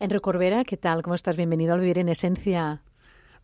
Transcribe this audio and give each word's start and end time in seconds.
Enrique 0.00 0.20
Corbera, 0.20 0.64
¿qué 0.64 0.76
tal? 0.76 1.02
¿Cómo 1.02 1.16
estás? 1.16 1.36
Bienvenido 1.36 1.74
al 1.74 1.80
Vivir 1.80 1.98
en 1.98 2.08
Esencia. 2.08 2.82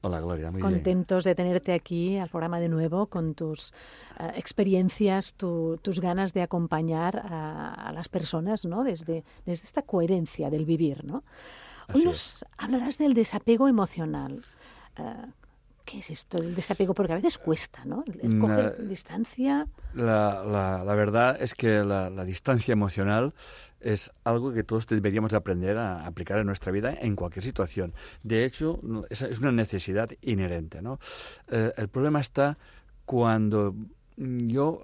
Hola 0.03 0.21
Gloria, 0.21 0.53
muy 0.53 0.61
Contentos 0.61 1.25
de 1.25 1.34
tenerte 1.34 1.73
aquí 1.73 2.17
al 2.19 2.29
programa 2.29 2.61
de 2.61 2.69
nuevo 2.69 3.07
con 3.07 3.34
tus 3.34 3.73
uh, 4.20 4.26
experiencias, 4.36 5.34
tu, 5.34 5.78
tus 5.82 5.98
ganas 6.00 6.32
de 6.32 6.42
acompañar 6.42 7.17
a, 7.17 7.75
a, 7.75 7.92
las 7.92 8.09
personas, 8.09 8.64
¿no? 8.64 8.84
Desde, 8.84 9.25
desde 9.46 9.66
esta 9.66 9.82
coherencia 9.82 10.48
del 10.50 10.64
vivir, 10.64 11.05
¿no? 11.05 11.25
Hoy 11.89 12.01
Así 12.01 12.05
nos 12.05 12.17
es. 12.17 12.45
hablarás 12.59 12.98
del 12.98 13.14
desapego 13.14 13.66
emocional. 13.66 14.43
Uh, 14.98 15.32
¿Qué 15.85 15.98
es 15.98 16.09
esto 16.11 16.39
del 16.39 16.55
desapego? 16.55 16.95
Porque 16.95 17.12
a 17.12 17.16
veces 17.16 17.37
cuesta, 17.39 17.84
¿no? 17.84 18.05
El 18.23 18.39
coger 18.39 18.89
distancia. 18.89 19.66
La, 19.93 20.43
la- 20.45 20.83
la 20.84 20.95
verdad 20.95 21.37
es 21.41 21.55
que 21.55 21.84
la, 21.84 22.09
distancia 22.25 22.73
emocional 22.73 23.34
es 23.80 24.11
algo 24.25 24.52
que 24.55 24.65
todos 24.65 24.87
deberíamos 24.87 25.34
aprender 25.34 25.77
a 25.77 26.07
aplicar 26.07 26.39
en 26.39 26.47
nuestra 26.47 26.73
vida 26.73 26.95
en 26.98 27.15
cualquier 27.16 27.45
situación. 27.45 27.93
De 28.23 28.47
hecho, 28.47 28.80
es, 29.10 29.20
es 29.23 29.41
una 29.41 29.52
necesidad 29.52 30.09
inherente. 30.23 30.80
¿no? 30.80 30.98
Eh, 31.48 31.70
el 31.77 31.88
problema 31.88 32.21
está 32.21 32.57
cuando 33.05 33.74
yo 34.16 34.82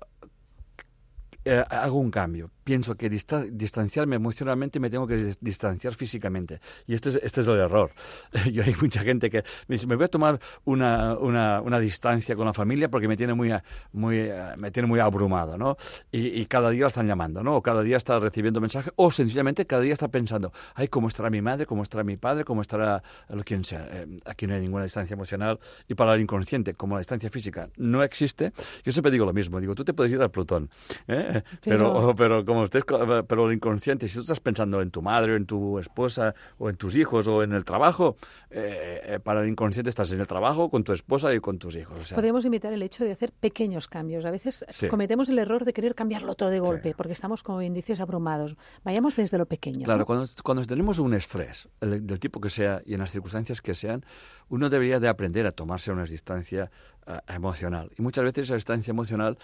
eh, 1.46 1.64
hago 1.70 1.98
un 1.98 2.10
cambio. 2.10 2.50
Pienso 2.70 2.94
que 2.94 3.10
dista- 3.10 3.44
distanciarme 3.50 4.14
emocionalmente 4.14 4.78
me 4.78 4.90
tengo 4.90 5.04
que 5.04 5.16
dis- 5.16 5.38
distanciar 5.40 5.92
físicamente. 5.94 6.60
Y 6.86 6.94
este 6.94 7.08
es, 7.08 7.16
este 7.20 7.40
es 7.40 7.46
el 7.48 7.58
error. 7.58 7.90
Yo 8.52 8.62
hay 8.62 8.76
mucha 8.80 9.02
gente 9.02 9.28
que 9.28 9.38
me 9.66 9.74
dice, 9.74 9.88
me 9.88 9.96
voy 9.96 10.04
a 10.04 10.08
tomar 10.08 10.38
una, 10.66 11.18
una, 11.18 11.60
una 11.62 11.80
distancia 11.80 12.36
con 12.36 12.46
la 12.46 12.52
familia 12.52 12.88
porque 12.88 13.08
me 13.08 13.16
tiene 13.16 13.34
muy, 13.34 13.52
muy, 13.92 14.30
me 14.56 14.70
tiene 14.70 14.86
muy 14.86 15.00
abrumado, 15.00 15.58
¿no? 15.58 15.76
Y, 16.12 16.28
y 16.40 16.46
cada 16.46 16.70
día 16.70 16.82
la 16.82 16.86
están 16.86 17.08
llamando, 17.08 17.42
¿no? 17.42 17.56
O 17.56 17.60
cada 17.60 17.82
día 17.82 17.96
está 17.96 18.20
recibiendo 18.20 18.60
mensajes, 18.60 18.92
o 18.94 19.10
sencillamente 19.10 19.66
cada 19.66 19.82
día 19.82 19.92
está 19.92 20.06
pensando, 20.06 20.52
ay, 20.76 20.86
¿cómo 20.86 21.08
estará 21.08 21.28
mi 21.28 21.42
madre? 21.42 21.66
¿Cómo 21.66 21.82
estará 21.82 22.04
mi 22.04 22.18
padre? 22.18 22.44
¿Cómo 22.44 22.60
estará 22.60 23.02
lo 23.30 23.42
quien 23.42 23.64
sea? 23.64 23.84
Eh, 23.90 24.06
aquí 24.26 24.46
no 24.46 24.54
hay 24.54 24.60
ninguna 24.60 24.84
distancia 24.84 25.14
emocional. 25.14 25.58
Y 25.88 25.94
para 25.94 26.14
el 26.14 26.20
inconsciente, 26.20 26.74
como 26.74 26.94
la 26.94 27.00
distancia 27.00 27.30
física 27.30 27.68
no 27.78 28.04
existe, 28.04 28.52
yo 28.84 28.92
siempre 28.92 29.10
digo 29.10 29.26
lo 29.26 29.32
mismo. 29.32 29.58
Digo, 29.58 29.74
tú 29.74 29.82
te 29.84 29.92
puedes 29.92 30.12
ir 30.12 30.22
al 30.22 30.30
Plutón, 30.30 30.70
¿eh? 31.08 31.42
Pero- 31.64 31.80
pero, 31.80 32.14
pero 32.14 32.44
como 32.44 32.59
estés, 32.64 32.84
pero 32.84 33.46
el 33.48 33.54
inconsciente, 33.54 34.08
si 34.08 34.14
tú 34.14 34.20
estás 34.22 34.40
pensando 34.40 34.80
en 34.82 34.90
tu 34.90 35.02
madre, 35.02 35.32
o 35.32 35.36
en 35.36 35.46
tu 35.46 35.78
esposa, 35.78 36.34
o 36.58 36.68
en 36.70 36.76
tus 36.76 36.96
hijos, 36.96 37.26
o 37.26 37.42
en 37.42 37.52
el 37.52 37.64
trabajo, 37.64 38.16
eh, 38.50 39.00
eh, 39.04 39.18
para 39.20 39.42
el 39.42 39.48
inconsciente 39.48 39.90
estás 39.90 40.10
en 40.12 40.20
el 40.20 40.26
trabajo 40.26 40.70
con 40.70 40.84
tu 40.84 40.92
esposa 40.92 41.32
y 41.34 41.40
con 41.40 41.58
tus 41.58 41.76
hijos. 41.76 41.98
O 42.00 42.04
sea, 42.04 42.16
Podríamos 42.16 42.44
imitar 42.44 42.72
el 42.72 42.82
hecho 42.82 43.04
de 43.04 43.12
hacer 43.12 43.32
pequeños 43.32 43.88
cambios. 43.88 44.24
A 44.24 44.30
veces 44.30 44.64
Sí. 44.70 44.88
cometemos 44.88 45.28
el 45.28 45.38
error 45.38 45.64
de 45.64 45.72
querer 45.72 45.94
cambiarlo 45.94 46.34
todo 46.34 46.50
de 46.50 46.60
golpe 46.60 46.90
Sí. 46.90 46.94
porque 46.96 47.12
estamos, 47.12 47.42
como 47.42 47.58
bien 47.58 47.74
dices, 47.74 48.00
abrumados. 48.00 48.56
Vayamos 48.84 49.16
desde 49.16 49.38
lo 49.38 49.46
pequeño. 49.46 49.84
Claro, 49.84 50.00
¿no? 50.00 50.06
cuando, 50.06 50.24
cuando 50.42 50.64
tenemos 50.64 50.98
un 50.98 51.14
estrés, 51.14 51.68
el- 51.80 52.06
del 52.06 52.18
tipo 52.18 52.40
que 52.40 52.50
sea 52.50 52.82
y 52.84 52.94
en 52.94 53.00
las 53.00 53.10
circunstancias 53.10 53.60
que 53.62 53.74
sean, 53.74 54.04
uno 54.48 54.68
debería 54.68 54.98
de 55.00 55.08
aprender 55.08 55.46
a 55.46 55.52
tomarse 55.52 55.92
una 55.92 56.04
distancia 56.04 56.70
eh, 56.99 56.99
emocional. 57.28 57.90
Y 57.98 58.02
muchas 58.02 58.24
veces 58.24 58.44
esa 58.46 58.54
distancia 58.54 58.90
emocional 58.90 59.36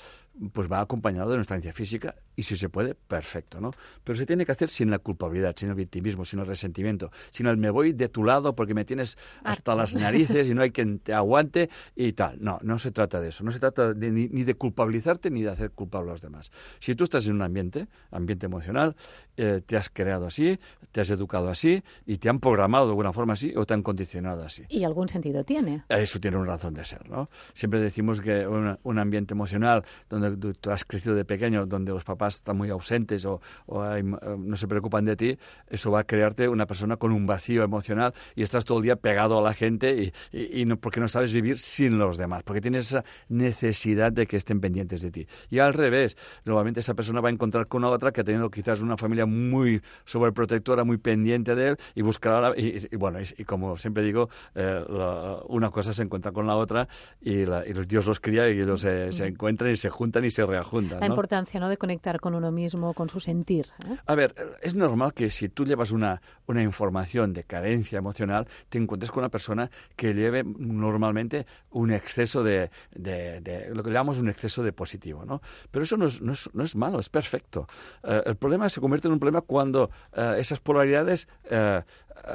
pues 0.53 0.71
va 0.71 0.81
acompañada 0.81 1.25
de 1.27 1.33
una 1.33 1.39
distancia 1.39 1.73
física 1.73 2.15
y 2.35 2.43
si 2.43 2.57
se 2.57 2.69
puede, 2.69 2.95
perfecto, 2.95 3.59
¿no? 3.61 3.71
Pero 4.05 4.17
se 4.17 4.27
tiene 4.27 4.45
que 4.45 4.53
hacer 4.53 4.69
sin 4.69 4.91
la 4.91 4.99
culpabilidad, 4.99 5.55
sin 5.57 5.71
el 5.71 5.75
victimismo, 5.75 6.25
sin 6.27 6.41
el 6.41 6.47
resentimiento, 6.47 7.11
sin 7.31 7.47
el 7.47 7.57
me 7.57 7.71
voy 7.71 7.93
de 7.93 8.09
tu 8.11 8.23
lado 8.23 8.55
porque 8.55 8.75
me 8.75 8.85
tienes 8.85 9.17
hasta 9.43 9.73
Harto. 9.73 9.77
las 9.77 9.95
narices 9.95 10.49
y 10.51 10.55
no 10.55 10.61
hay 10.63 10.73
quien 10.73 10.99
te 10.99 11.15
aguante 11.15 11.71
y 11.95 12.13
tal. 12.13 12.37
No, 12.43 12.59
no 12.63 12.79
se 12.79 12.91
trata 12.91 13.21
de 13.21 13.29
eso. 13.31 13.43
No 13.45 13.51
se 13.53 13.59
trata 13.61 13.95
de- 13.95 14.11
ni, 14.11 14.29
ni 14.29 14.45
de 14.45 14.55
culpabilizarte 14.55 15.31
ni 15.31 15.43
de 15.43 15.51
hacer 15.51 15.71
culpable 15.71 16.11
a 16.11 16.13
los 16.13 16.21
demás. 16.21 16.53
Si 16.79 16.95
tú 16.95 17.05
estás 17.05 17.27
en 17.27 17.33
un 17.35 17.43
ambiente, 17.43 17.87
ambiente 18.11 18.45
emocional, 18.47 18.95
eh, 19.39 19.63
te 19.65 19.77
has 19.79 19.89
creado 19.89 20.27
así, 20.27 20.59
te 20.93 21.01
has 21.01 21.09
educado 21.11 21.49
así 21.49 21.83
y 22.05 22.19
te 22.19 22.29
han 22.29 22.41
programado 22.41 22.85
de 22.87 22.91
alguna 22.91 23.13
forma 23.15 23.33
así 23.33 23.55
o 23.57 23.65
te 23.65 23.73
han 23.73 23.83
condicionado 23.83 24.45
así. 24.45 24.65
Y 24.69 24.85
algún 24.85 25.09
sentido 25.09 25.45
tiene. 25.45 25.85
Eso 25.89 26.21
tiene 26.21 26.37
una 26.37 26.49
razón 26.53 26.75
de 26.75 26.85
ser, 26.85 27.09
¿no? 27.09 27.31
Siempre 27.57 27.81
decimos 27.81 28.21
que 28.21 28.47
una- 28.47 28.79
un 28.83 28.99
ambiente 28.99 29.33
emocional 29.33 29.83
donde 30.11 30.37
tú, 30.37 30.53
tú 30.53 30.71
has 30.71 30.85
crecido 30.85 31.15
de 31.15 31.25
pequeño, 31.25 31.65
donde 31.65 31.91
los 31.91 32.05
papás 32.05 32.37
están 32.37 32.59
muy 32.59 32.69
ausentes 32.69 33.25
o, 33.25 33.41
o 33.65 33.83
hay- 33.83 34.03
eh, 34.03 34.37
no 34.39 34.57
se 34.57 34.69
preocupan 34.69 35.07
de 35.07 35.17
ti, 35.17 35.39
eso 35.69 35.91
va 35.91 36.01
a 36.01 36.05
crearte 36.05 36.51
una 36.51 36.67
persona 36.67 36.99
con 36.99 37.13
un 37.13 37.27
vacío 37.27 37.63
emocional 37.65 38.13
y 38.35 38.43
estás 38.43 38.67
todo 38.67 38.77
el 38.77 38.85
día 38.85 38.97
pegado 38.97 39.39
a 39.39 39.43
la 39.43 39.55
gente 39.55 40.13
y, 40.33 40.37
y- 40.39 40.61
y 40.61 40.65
no, 40.67 40.77
porque 40.77 41.01
no 41.01 41.09
sabes 41.09 41.33
vivir 41.33 41.59
sin 41.59 41.99
los 41.99 42.19
demás, 42.19 42.43
porque 42.43 42.61
tienes 42.61 42.89
esa 42.89 43.05
necesidad 43.31 44.13
de 44.13 44.27
que 44.27 44.37
estén 44.37 44.61
pendientes 44.61 45.01
de 45.01 45.11
ti. 45.11 45.27
Y 45.49 45.59
al 45.61 45.73
revés, 45.73 46.17
normalmente 46.45 46.81
esa 46.81 46.93
persona 46.95 47.23
va 47.23 47.31
a 47.31 47.33
encontrar 47.33 47.69
con 47.69 47.85
una 47.85 47.89
otra 47.93 48.13
que 48.13 48.21
ha 48.21 48.25
tenido 48.25 48.51
quizás 48.51 48.83
una 48.83 48.99
familia 48.99 49.25
muy 49.25 49.81
sobreprotectora, 50.05 50.85
muy 50.85 50.99
pendiente 50.99 51.55
de 51.55 51.69
él 51.71 51.77
y 51.95 52.03
buscará, 52.03 52.41
la- 52.51 52.55
y, 52.59 52.87
y- 52.91 52.97
bueno, 52.97 53.19
y 53.21 53.45
como 53.45 53.77
siempre 53.79 54.03
digo, 54.03 54.29
eh, 54.55 54.85
la- 54.89 55.41
una 55.49 55.71
cosa 55.71 55.93
se 55.93 56.03
encuentra 56.03 56.33
con 56.33 56.47
la 56.47 56.57
otra 56.57 56.89
y, 57.21 57.36
la- 57.45 57.67
y 57.67 57.75
los, 57.75 57.87
Dios 57.87 58.07
los 58.07 58.21
cría 58.21 58.49
y 58.49 58.61
ellos 58.61 58.81
se, 58.81 59.13
se 59.13 59.27
encuentran 59.27 59.71
y 59.73 59.77
se 59.77 59.91
juntan 59.91 60.25
y 60.25 60.31
se 60.31 60.47
reajuntan. 60.47 61.01
La 61.01 61.09
¿no? 61.09 61.15
importancia 61.15 61.61
¿no? 61.61 61.69
de 61.69 61.77
conectar 61.77 62.21
con 62.21 62.35
uno 62.35 62.51
mismo, 62.51 62.95
con 62.95 63.09
su 63.09 63.21
sentir. 63.21 63.67
¿eh? 63.91 63.97
A 64.07 64.15
ver, 64.15 64.35
es 64.63 64.75
normal 64.75 65.13
que 65.13 65.29
si 65.29 65.49
tú 65.49 65.65
llevas 65.65 65.91
una, 65.91 66.23
una 66.47 66.63
información 66.63 67.33
de 67.33 67.45
carencia 67.45 67.99
emocional, 67.99 68.47
te 68.69 68.79
encuentres 68.79 69.11
con 69.11 69.23
una 69.23 69.29
persona 69.29 69.71
que 69.97 70.15
lleve 70.15 70.45
normalmente 70.45 71.47
un 71.71 71.91
exceso 71.91 72.43
de, 72.45 72.71
de- 72.95 73.41
de- 73.41 73.75
lo 73.75 73.83
que 73.83 73.91
llamamos 73.91 74.19
un 74.19 74.29
exceso 74.29 74.63
de 74.63 74.73
positivo, 74.73 75.25
¿no? 75.25 75.43
Pero 75.71 75.83
eso 75.83 75.97
no 75.97 76.07
es, 76.07 76.21
no 76.23 76.33
es, 76.33 76.49
no 76.55 76.63
es 76.63 76.77
malo, 76.77 76.99
es 77.01 77.09
perfecto. 77.09 77.67
Eh, 78.05 78.23
el 78.27 78.37
problema 78.37 78.69
se 78.69 78.81
convierte 78.81 79.09
en 79.09 79.13
un 79.15 79.19
problema 79.19 79.41
cuando 79.41 79.91
eh, 80.15 80.37
esas 80.39 80.61
polaridades, 80.61 81.29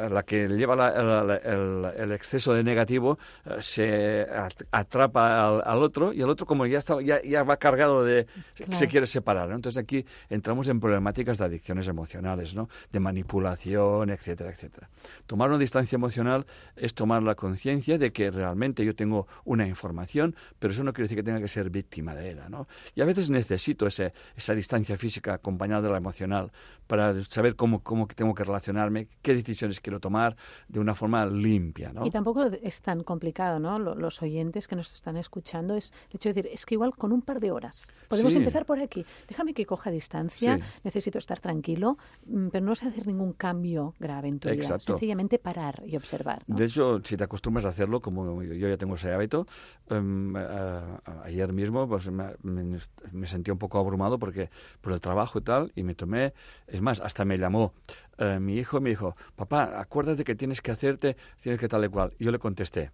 la 0.09 0.23
que 0.23 0.47
lleva 0.47 0.75
la- 0.75 0.91
la- 1.03 1.23
la- 1.23 1.35
el, 1.37 1.85
el 1.97 2.11
exceso 2.13 2.53
de 2.53 2.63
negativo, 2.63 3.17
eh, 3.45 3.55
se 3.59 4.21
at- 4.23 4.63
atrapa 4.71 5.47
al, 5.47 5.61
al 5.65 5.83
otro 5.83 6.13
y 6.13 6.21
el 6.21 6.29
otro 6.29 6.45
como 6.45 6.65
ya, 6.65 6.79
está, 6.79 7.01
ya, 7.01 7.21
ya 7.21 7.43
va 7.43 7.57
cargado 7.57 8.03
de... 8.03 8.25
Claro. 8.55 8.75
se 8.75 8.87
quiere 8.87 9.07
separar, 9.07 9.49
¿no? 9.49 9.55
Entonces 9.55 9.81
aquí 9.81 10.05
entramos 10.29 10.67
en 10.67 10.79
problemáticas 10.79 11.37
de 11.37 11.45
adicciones 11.45 11.87
emocionales, 11.87 12.55
¿no? 12.55 12.69
De 12.91 12.99
manipulación, 12.99 14.09
etcétera, 14.09 14.51
etcétera. 14.51 14.89
Tomar 15.25 15.49
una 15.49 15.57
distancia 15.57 15.95
emocional 15.95 16.45
es 16.75 16.93
tomar 16.93 17.23
la 17.23 17.35
conciencia 17.35 17.97
de 17.97 18.11
que 18.11 18.29
realmente 18.31 18.85
yo 18.85 18.95
tengo 18.95 19.27
una 19.45 19.65
información, 19.67 20.35
pero 20.59 20.73
eso 20.73 20.83
no 20.83 20.93
quiere 20.93 21.05
decir 21.05 21.17
que 21.17 21.23
tenga 21.23 21.39
que 21.39 21.47
ser 21.47 21.69
víctima 21.69 22.13
de 22.15 22.31
ella, 22.31 22.49
¿no? 22.49 22.67
Y 22.95 23.01
a 23.01 23.05
veces 23.05 23.29
necesito 23.29 23.87
ese, 23.87 24.13
esa 24.35 24.53
distancia 24.53 24.97
física 24.97 25.33
acompañada 25.33 25.81
de 25.83 25.89
la 25.89 25.97
emocional 25.97 26.51
para 26.87 27.19
saber 27.23 27.55
cómo, 27.55 27.81
cómo 27.81 28.07
tengo 28.07 28.35
que 28.35 28.43
relacionarme, 28.43 29.07
qué 29.21 29.33
decisiones 29.33 29.70
quiero 29.79 29.99
tomar 29.99 30.35
de 30.67 30.79
una 30.79 30.95
forma 30.95 31.25
limpia, 31.25 31.93
¿no? 31.93 32.05
Y 32.05 32.09
tampoco 32.09 32.43
es 32.45 32.81
tan 32.81 33.03
complicado, 33.03 33.59
¿no? 33.59 33.79
Lo- 33.79 33.95
Los 33.95 34.21
oyentes 34.21 34.67
que 34.67 34.75
nos 34.75 34.91
están 34.93 35.15
escuchando 35.17 35.75
es 35.75 35.93
el 36.09 36.15
hecho 36.17 36.29
de 36.29 36.33
decir, 36.33 36.51
es 36.53 36.65
que 36.65 36.75
igual 36.75 36.95
con 36.95 37.11
un 37.11 37.21
par 37.21 37.39
de 37.39 37.51
horas 37.51 37.91
podemos 38.09 38.33
Sí. 38.33 38.39
empezar 38.39 38.65
por 38.65 38.79
aquí. 38.79 39.05
Déjame 39.27 39.53
que 39.53 39.65
coja 39.65 39.91
distancia, 39.91 40.57
Sí. 40.57 40.63
necesito 40.83 41.19
estar 41.19 41.39
tranquilo, 41.39 41.97
mm, 42.25 42.47
pero 42.49 42.65
no 42.65 42.75
sé 42.75 42.87
hacer 42.87 43.05
ningún 43.07 43.33
cambio 43.33 43.93
grave 43.99 44.27
en 44.27 44.39
tu 44.39 44.49
vida. 44.49 44.55
Exacto. 44.57 44.93
Sencillamente 44.93 45.37
parar 45.39 45.83
y 45.85 45.95
observar. 45.95 46.43
¿no? 46.47 46.55
De 46.55 46.65
hecho, 46.65 46.99
si 47.03 47.15
te 47.15 47.23
acostumbras 47.23 47.65
a 47.65 47.69
hacerlo, 47.69 48.01
como 48.01 48.41
yo 48.43 48.67
ya 48.67 48.77
tengo 48.77 48.95
ese 48.95 49.13
hábito, 49.13 49.45
em, 49.89 50.35
eh, 50.35 50.81
ayer 51.23 51.53
mismo 51.53 51.87
pues, 51.87 52.09
me, 52.09 52.31
me- 52.43 52.77
me 53.11 53.27
sentí 53.27 53.51
un 53.51 53.57
poco 53.57 53.77
abrumado 53.77 54.17
porque 54.17 54.49
por 54.81 54.93
el 54.93 55.01
trabajo 55.01 55.39
y 55.39 55.41
tal, 55.43 55.71
y 55.75 55.83
me 55.83 55.93
tomé, 55.95 56.33
es 56.67 56.81
más, 56.81 56.99
hasta 57.01 57.25
me 57.25 57.37
llamó 57.37 57.73
eh, 58.21 58.39
mi 58.39 58.55
hijo 58.57 58.79
me 58.79 58.89
dijo, 58.91 59.15
papá, 59.35 59.79
acuérdate 59.79 60.23
que 60.23 60.35
tienes 60.35 60.61
que 60.61 60.71
hacerte, 60.71 61.17
tienes 61.41 61.59
que 61.59 61.67
tal 61.67 61.83
y 61.85 61.89
cual. 61.89 62.13
Y 62.19 62.25
yo 62.25 62.31
le 62.31 62.39
contesté, 62.39 62.91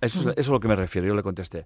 eso, 0.00 0.20
es, 0.20 0.26
eso 0.26 0.40
es 0.40 0.48
a 0.48 0.52
lo 0.52 0.60
que 0.60 0.68
me 0.68 0.76
refiero, 0.76 1.06
yo 1.08 1.14
le 1.14 1.22
contesté, 1.22 1.64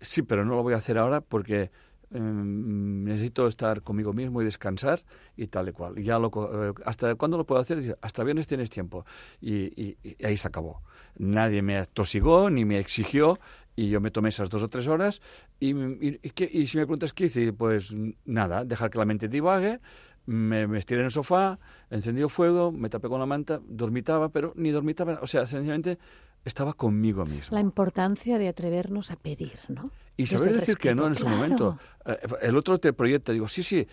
sí, 0.00 0.22
pero 0.22 0.44
no 0.44 0.56
lo 0.56 0.62
voy 0.62 0.74
a 0.74 0.78
hacer 0.78 0.96
ahora 0.98 1.20
porque 1.20 1.70
em, 2.12 3.04
necesito 3.04 3.46
estar 3.48 3.82
conmigo 3.82 4.12
mismo 4.12 4.40
y 4.40 4.44
descansar 4.44 5.02
y 5.36 5.48
tal 5.48 5.68
y 5.68 5.72
cual. 5.72 5.98
Y 5.98 6.04
ya 6.04 6.18
lo, 6.18 6.30
eh, 6.68 6.72
¿Hasta 6.84 7.14
cuándo 7.16 7.36
lo 7.36 7.44
puedo 7.44 7.60
hacer? 7.60 7.78
Dice, 7.78 7.96
Hasta 8.00 8.22
viernes 8.24 8.46
tienes 8.46 8.70
tiempo. 8.70 9.04
Y, 9.40 9.54
y- 9.82 9.96
y 10.02 10.24
ahí 10.24 10.36
se 10.36 10.48
acabó. 10.48 10.82
Nadie 11.18 11.62
me 11.62 11.76
atosigó 11.78 12.48
ni 12.50 12.64
me 12.64 12.78
exigió 12.78 13.38
y 13.74 13.90
yo 13.90 14.00
me 14.00 14.10
tomé 14.10 14.28
esas 14.30 14.48
dos 14.50 14.62
o 14.62 14.68
tres 14.68 14.86
horas 14.88 15.20
y, 15.60 15.70
y, 15.76 16.20
y 16.22 16.30
qué- 16.30 16.48
y 16.50 16.66
si 16.68 16.78
me 16.78 16.84
preguntas 16.86 17.12
qué 17.12 17.24
hice, 17.26 17.52
pues 17.52 17.92
nada, 18.24 18.64
dejar 18.64 18.88
que 18.90 18.98
la 18.98 19.04
mente 19.04 19.28
divague, 19.28 19.80
me, 20.26 20.66
me 20.66 20.78
estiré 20.78 21.00
en 21.00 21.06
el 21.06 21.10
sofá, 21.10 21.58
encendí 21.90 22.22
el 22.22 22.30
fuego, 22.30 22.72
me 22.72 22.88
tapé 22.88 23.08
con 23.08 23.20
la 23.20 23.26
manta, 23.26 23.60
dormitaba, 23.66 24.28
pero 24.28 24.52
ni 24.56 24.70
dormitaba, 24.70 25.18
o 25.22 25.26
sea, 25.26 25.46
sencillamente 25.46 25.98
estaba 26.44 26.74
conmigo 26.74 27.24
mismo. 27.24 27.56
La 27.56 27.60
importancia 27.60 28.38
de 28.38 28.48
atrevernos 28.48 29.10
a 29.10 29.16
pedir, 29.16 29.58
¿no? 29.68 29.90
Y 30.16 30.26
saber 30.26 30.52
decir 30.52 30.78
que 30.78 30.94
no 30.94 31.06
en 31.06 31.14
su 31.14 31.28
momento. 31.28 31.78
Eh, 32.06 32.16
el 32.42 32.56
otro 32.56 32.78
te 32.78 32.92
proyecta, 32.92 33.32
digo, 33.32 33.48
sí, 33.48 33.62
sí, 33.62 33.86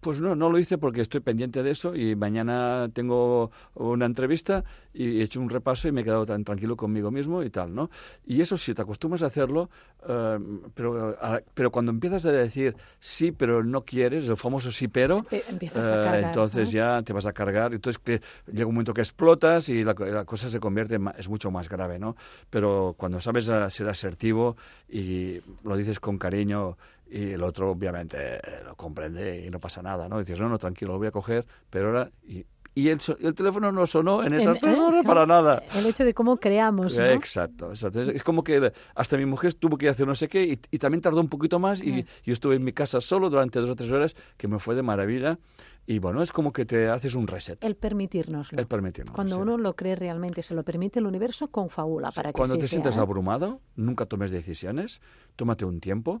Pues 0.00 0.20
no, 0.20 0.34
no 0.34 0.50
lo 0.50 0.58
hice 0.58 0.78
porque 0.78 1.00
estoy 1.00 1.20
pendiente 1.20 1.62
de 1.62 1.70
eso 1.70 1.94
y 1.94 2.16
mañana 2.16 2.88
tengo 2.92 3.50
una 3.74 4.06
entrevista 4.06 4.64
y 4.92 5.20
he 5.20 5.22
hecho 5.22 5.40
un 5.40 5.50
repaso 5.50 5.88
y 5.88 5.92
me 5.92 6.00
he 6.00 6.04
quedado 6.04 6.26
tan 6.26 6.44
tranquilo 6.44 6.76
conmigo 6.76 7.10
mismo 7.10 7.42
y 7.42 7.50
tal, 7.50 7.74
¿no? 7.74 7.90
Y 8.26 8.40
eso 8.40 8.56
sí, 8.56 8.74
te 8.74 8.82
acostumbras 8.82 9.22
a 9.22 9.26
hacerlo, 9.26 9.70
eh, 10.08 10.38
pero, 10.74 11.16
pero 11.54 11.70
cuando 11.70 11.92
empiezas 11.92 12.26
a 12.26 12.32
decir 12.32 12.74
sí, 12.98 13.32
pero 13.32 13.62
no 13.62 13.82
quieres, 13.82 14.28
el 14.28 14.36
famoso 14.36 14.72
sí, 14.72 14.88
pero, 14.88 15.24
empiezas 15.48 15.86
a 15.86 16.00
eh, 16.00 16.04
cargar, 16.04 16.24
entonces 16.24 16.70
ya 16.72 17.02
te 17.02 17.12
vas 17.12 17.26
a 17.26 17.32
cargar. 17.32 17.74
Entonces 17.74 17.98
que 17.98 18.20
llega 18.50 18.66
un 18.66 18.74
momento 18.74 18.94
que 18.94 19.02
explotas 19.02 19.68
y 19.68 19.84
la, 19.84 19.94
cosa 20.24 20.48
se 20.48 20.58
convierte, 20.60 20.96
en, 20.96 21.10
es 21.18 21.28
mucho 21.28 21.50
más 21.50 21.68
grave, 21.68 21.98
¿no? 21.98 22.16
Pero 22.50 22.94
cuando 22.96 23.20
sabes 23.20 23.44
ser 23.44 23.88
asertivo 23.88 24.56
y 24.88 25.40
lo 25.62 25.76
dices 25.76 26.00
con 26.00 26.18
cariño 26.18 26.76
y 27.08 27.32
el 27.32 27.42
otro 27.42 27.70
obviamente 27.70 28.40
lo 28.64 28.74
comprende 28.74 29.44
y 29.44 29.50
no 29.50 29.60
pasa 29.60 29.82
nada, 29.82 30.08
¿no? 30.08 30.18
dices, 30.18 30.40
no, 30.40 30.48
no, 30.48 30.58
tranquilo, 30.58 30.92
lo 30.92 30.98
voy 30.98 31.08
a 31.08 31.12
coger, 31.12 31.46
pero 31.70 31.88
ahora... 31.88 32.10
Y, 32.26 32.44
y 32.76 32.90
el, 32.90 33.00
el, 33.20 33.34
teléfono 33.34 33.72
no 33.72 33.86
sonó 33.86 34.22
en 34.22 34.34
esas 34.34 34.58
tres 34.58 34.78
horas 34.78 35.02
para 35.02 35.24
nada. 35.24 35.62
El 35.74 35.86
hecho 35.86 36.04
de 36.04 36.12
cómo 36.12 36.36
creamos, 36.36 36.94
¿no? 36.98 37.06
Exacto, 37.06 37.70
exacto. 37.70 38.02
Es 38.02 38.22
como 38.22 38.44
que 38.44 38.70
hasta 38.94 39.16
mi 39.16 39.24
mujer 39.24 39.54
tuvo 39.54 39.78
que 39.78 39.88
hacer 39.88 40.06
no 40.06 40.14
sé 40.14 40.28
qué 40.28 40.44
y, 40.44 40.60
y 40.70 40.78
también 40.78 41.00
tardó 41.00 41.22
un 41.22 41.30
poquito 41.30 41.58
más 41.58 41.82
y 41.82 42.04
yo 42.22 42.34
estuve 42.34 42.56
en 42.56 42.64
mi 42.64 42.74
casa 42.74 43.00
solo 43.00 43.30
durante 43.30 43.60
dos 43.60 43.70
o 43.70 43.76
tres 43.76 43.90
horas 43.90 44.14
que 44.36 44.46
me 44.46 44.58
fue 44.58 44.74
de 44.74 44.82
maravilla. 44.82 45.38
Y 45.86 46.00
bueno, 46.00 46.20
es 46.20 46.32
como 46.32 46.52
que 46.52 46.66
te 46.66 46.88
haces 46.88 47.14
un 47.14 47.26
reset. 47.28 47.64
El 47.64 47.76
permitirnoslo. 47.76 48.58
El 48.58 48.66
permitirnos. 48.66 49.14
Cuando 49.14 49.38
uno 49.38 49.56
lo 49.56 49.74
cree 49.74 49.96
realmente, 49.96 50.42
se 50.42 50.52
lo 50.52 50.62
permite 50.62 50.98
el 50.98 51.06
universo, 51.06 51.48
confabula 51.48 52.10
para 52.10 52.30
que 52.30 52.36
Cuando 52.36 52.58
te 52.58 52.68
sientes 52.68 52.98
¿eh? 52.98 53.00
abrumado, 53.00 53.62
nunca 53.76 54.04
tomes 54.04 54.32
decisiones, 54.32 55.00
tómate 55.36 55.64
un 55.64 55.80
tiempo 55.80 56.20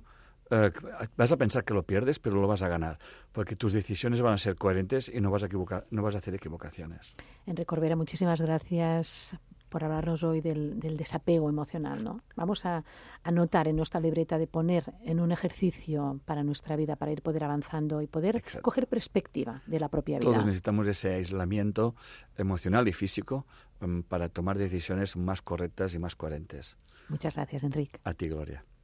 eh, 0.50 0.72
vas 1.16 1.32
a 1.32 1.36
pensar 1.36 1.64
que 1.64 1.74
lo 1.74 1.82
pierdes, 1.84 2.18
pero 2.18 2.40
lo 2.40 2.46
vas 2.46 2.62
a 2.62 2.68
ganar, 2.68 2.98
porque 3.32 3.56
tus 3.56 3.72
decisiones 3.72 4.20
van 4.20 4.34
a 4.34 4.38
ser 4.38 4.56
coherentes 4.56 5.08
y 5.08 5.20
no 5.20 5.30
vas 5.30 5.42
a, 5.42 5.46
equivocar, 5.46 5.86
no 5.90 6.02
vas 6.02 6.14
a 6.14 6.18
hacer 6.18 6.34
equivocaciones. 6.34 7.16
Enrique 7.46 7.66
Corbera, 7.66 7.96
muchísimas 7.96 8.40
gracias 8.40 9.36
por 9.68 9.84
hablarnos 9.84 10.22
hoy 10.22 10.40
del, 10.40 10.78
desapego 10.96 11.48
emocional. 11.48 12.02
¿no? 12.02 12.20
Vamos 12.36 12.64
a 12.64 12.84
anotar 13.22 13.68
en 13.68 13.76
nuestra 13.76 14.00
libreta 14.00 14.38
de 14.38 14.46
poner 14.46 14.94
en 15.04 15.20
un 15.20 15.32
ejercicio 15.32 16.20
para 16.24 16.42
nuestra 16.42 16.76
vida, 16.76 16.96
para 16.96 17.12
ir 17.12 17.22
poder 17.22 17.44
avanzando 17.44 18.00
y 18.00 18.06
poder 18.06 18.42
coger 18.62 18.86
perspectiva 18.86 19.62
de 19.66 19.80
la 19.80 19.88
propia 19.88 20.18
vida. 20.18 20.30
Todos 20.30 20.46
necesitamos 20.46 20.86
ese 20.86 21.14
aislamiento 21.14 21.94
emocional 22.36 22.88
y 22.88 22.92
físico 22.92 23.46
um, 23.80 24.02
para 24.02 24.28
tomar 24.28 24.56
decisiones 24.56 25.16
más 25.16 25.42
correctas 25.42 25.94
y 25.94 25.98
más 25.98 26.16
coherentes. 26.16 26.78
Muchas 27.08 27.34
gracias, 27.34 27.62
Enrique. 27.62 28.00
A 28.04 28.14
ti, 28.14 28.28
Gloria. 28.28 28.64